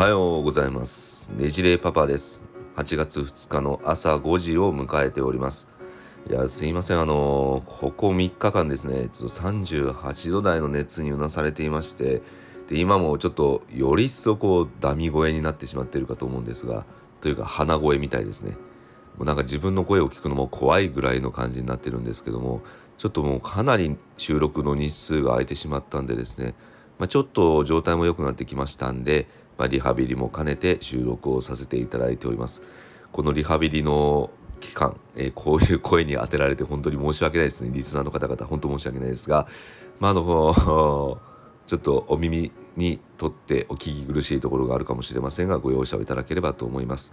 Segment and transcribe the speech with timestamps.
[0.00, 1.30] はようございます。
[1.36, 2.42] ねじれパパです。
[2.76, 5.68] 8月2日の朝5時を迎えております。
[6.26, 7.00] いやすいません。
[7.00, 9.10] あのここ3日間ですね。
[9.12, 12.22] ちょっと38度台の熱にうなされていまして。
[12.68, 16.86] で今もちょっとより一層こうダミ声になってしまっているかと思うんですが。
[17.20, 18.52] というか鼻声みたいですね。
[19.18, 22.62] もうなんか自分の声を聞くのも怖いぐらいの感じになってるんですけども。
[22.96, 26.54] ちょっともうかなり収録の日数が空いてしまったんでですね、
[26.98, 29.26] まあ、ちょっと状態も良くなってきましたんで、
[29.60, 32.62] まあ、リハビリも兼ねて収録をさせていただいております
[33.12, 39.46] このリハビリの期間、えー、こういう声に当てられて本当に申し訳ないですねリスナーの方々本当申し訳ないですが
[39.98, 41.18] まああの
[41.66, 47.12] ちょっとお耳にとってお聞き苦しいところがあるかもしれませんがご容赦をいただければと思います。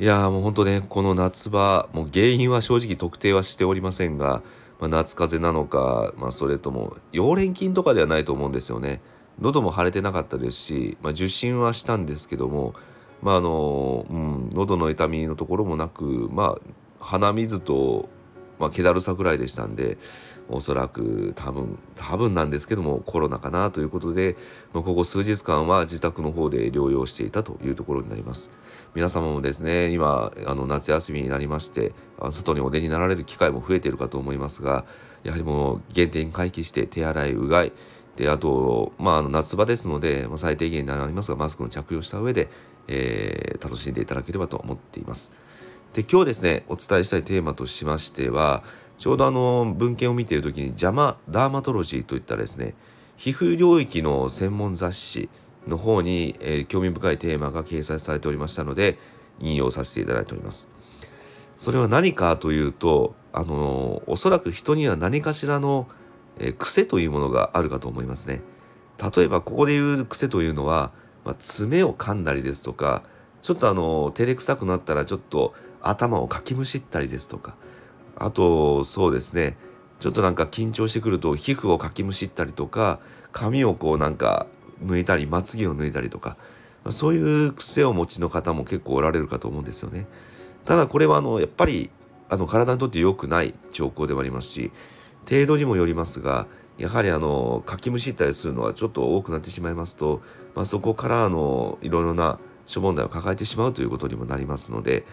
[0.00, 4.42] いやもう本当ねこの夏場もう原因は正直特定はしておりませんが、
[4.80, 9.00] まあ、夏風邪なのか、まあ、それとも溶連菌とかではないと思うんですよね。
[9.40, 12.74] 喉も腫れてなかったですし、まあ、受診はしたんですけども、
[13.22, 18.08] まああのうん、喉の痛みのところもなく、まあ、鼻水と
[18.58, 19.98] まあ、気だるさぐらいでしたんで
[20.48, 24.36] おそらく多分多分なんですけどもコロナかなということで、
[24.72, 28.50] まあ、ここ数日間は自宅の方で療養していたというところになります。
[28.94, 31.92] 皆様もですね今あの夏休みになりまして
[32.32, 34.86] 外にお出になられる機会も増えているかと思いますが
[35.24, 37.72] やはりもう原点回帰して手洗いうがい
[38.18, 42.50] であと、まあ、あの夏場ですので、まあ、最低限になりますがマスクの着用した上で、
[42.88, 45.32] えー、楽しんでいただければと思っています。
[45.92, 48.64] で今日ですねお伝えしたいテーマとしましては
[48.98, 52.74] ちょうどあの文献を見ている時に「邪魔ダーマトロジー」といったですね
[53.16, 55.30] 皮膚領域の専門雑誌
[55.68, 58.98] の方に、えー、興味深いテーマが掲載されておりましたので
[59.38, 60.68] 引用させていただいております。
[61.56, 65.88] それは何かというとあのおそらく人には何かしらの、
[66.38, 68.42] え、癖というものがあるかと思いますね。
[69.16, 70.90] 例えばここで言う癖というのは、
[71.24, 73.04] まあ、爪を噛んだりですとか
[73.42, 77.54] ちょっとあの照れくさくなったらちょっと頭をかきむしったりですとか
[78.16, 79.56] あとそうですね
[80.00, 83.00] ちょっとなんか緊張してくると皮膚をかきむしったりとか
[83.32, 84.46] 髪をこうなんか
[84.84, 86.36] 抜いたりまつげを抜いたりとか
[86.90, 90.06] そういう癖をお持ちの方も結構おられるかと思うんですよね。
[90.64, 91.90] ただこれはあのやっぱり
[92.28, 94.70] あの体にとって良くない兆候ではありますし
[95.28, 96.46] 程度にもよりますが
[96.78, 100.22] やはりあのかきむしったりするのはちょっと多くなってしまいますと、
[100.54, 105.04] まあ、そこからあのいろいろな諸問題を抱えてしまうということにもなりますので、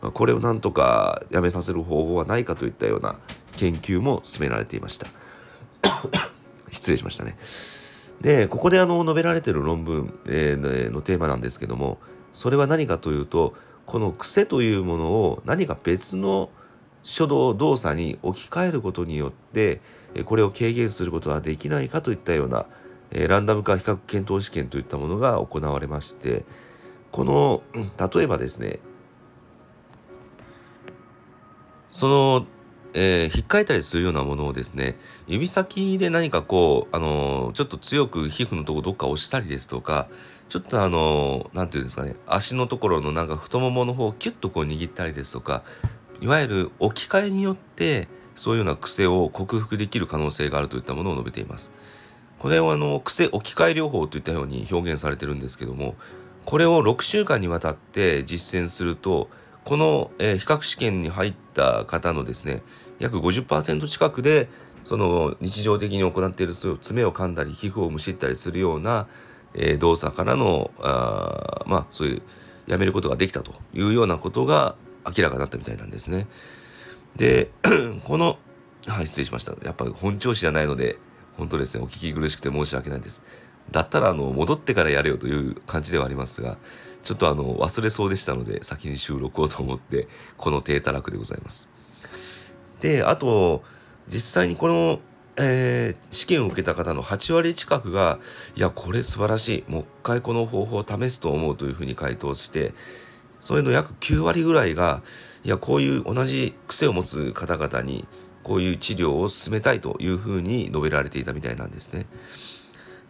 [0.00, 3.16] まあ、これをなんとかやめさせる方法はないかといったような
[3.56, 5.06] 研究も進められていました。
[6.70, 7.36] 失礼しましたね。
[8.20, 11.98] でここであの述べられている論文、えー、のテーマなんですけども
[12.32, 13.54] それは何かというと
[13.84, 16.50] この癖というものを何か別の
[17.02, 19.80] 書道動作に置き換えることによって
[20.24, 22.66] これを軽減することはできないかといったような
[23.10, 26.44] ランダム化比較検討試験といったものが行われまして
[27.10, 28.78] この例えばですね
[31.90, 32.46] その、
[32.94, 34.96] えー、引っかいたりするようなものをですね
[35.26, 40.08] 指先で何かこう、あの、ちょっと強く皮膚のとこどっか押したりですとか
[40.48, 45.62] ちょっとあの何、ー、て言うんですかね足のところのなんか太ももの方をキュッとこう握ったりですとか
[46.22, 48.06] いわゆる置き換えによって
[48.36, 51.72] そういうような癖を克服できる可能性があるといったものを述べています。
[52.38, 55.94] これはあの癖置き換え療法といったように表現されてるんですけども
[56.44, 59.28] これを6週間にわたって実践すると
[59.64, 62.62] この、えー、比較試験に入った方のですね
[62.98, 64.48] 約50%近くで
[64.84, 69.06] その日常的に行っているそういう爪を噛んだり皮膚をむしったりするような、
[69.54, 72.22] えー、動作からのあまあそういう
[72.66, 74.74] やめることができたというようなことが
[75.06, 76.26] 明らかになったみたいなんですね。
[77.16, 77.50] で
[78.04, 78.38] この
[78.86, 80.98] はい失礼しましたやっぱ本調子じゃないので
[81.36, 83.22] 本当ですねお聞き苦しくて申し訳ないです。
[83.70, 86.58] だったらあの戻ってからやれよという感じではありますが
[87.04, 91.68] ちょっとあの忘れそうでしたので先に収録をと思ってこの低たらくでございます。
[92.80, 93.62] であと
[94.08, 95.00] 実際にこの、
[95.36, 98.18] えー、試験を受けた方の8割近くが
[98.56, 102.74] いやこれ素晴らしいもう一回この方法を試すと思うというふうに回答して
[103.42, 105.02] それの約9割ぐらいが
[105.44, 108.06] いやこういう同じ癖を持つ方々に
[108.42, 112.06] こういう治療を進めたいというふうに述べられていたみたいなんですね。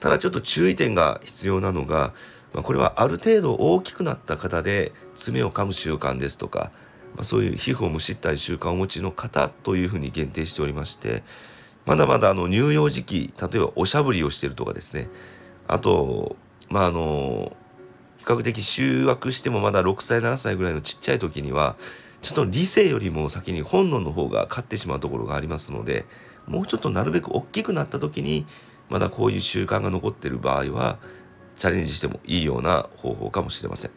[0.00, 2.12] ただちょっと注意点が必要なのが、
[2.52, 6.72] まあ、これはある程度大きくなった方で爪を噛む習慣ですとか、
[7.14, 11.22] まあ、そういう皮膚をむしったり習慣をお持ちの方というふうに限定しておりまして
[11.86, 15.08] まだまだあの乳幼児期例えばおしゃぶりをしてるとかですね
[15.68, 16.36] あと
[16.68, 17.56] まああの
[18.22, 21.74] 比較的就学してもまだ6歳7歳ぐらいのちっちゃい時には
[22.22, 26.06] ちょっと理性よりも先に本能の方が勝ってしまうところがありますので
[26.46, 28.46] もうちょっとなるべく大きくなった時に
[28.88, 30.98] まだこういう習慣が残ってる場合は
[31.56, 33.90] チャレンジしてもいいような方法かもしれません。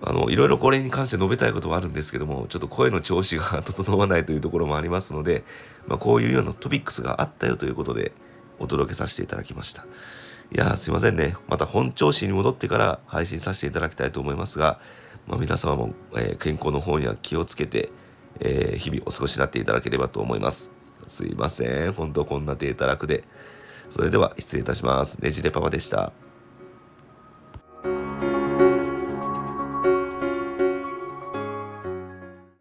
[0.00, 5.44] あのいろいろこれに関して述べたいことはあるんですけどもちょっと声の調子が整わないというところもありますので、
[5.86, 8.12] まあ、こういうようなトピックスがあったよということで
[8.58, 9.86] お届けさせていただきました
[10.54, 11.34] いやすいませんね。
[11.48, 14.80] また本調子に戻ってから配信させていただきたいと思いますが、
[15.26, 17.90] まあ、皆様も、えー、健康の方には気をつけて、
[18.38, 20.70] えー、日々お過ごしになっていただければと思います。
[21.06, 21.92] すいません。
[21.92, 23.24] 本当こんなデータ楽で。
[23.88, 25.22] それでは失礼いたします。
[25.22, 26.12] ねじれパパでした。